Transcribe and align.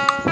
you. 0.00 0.29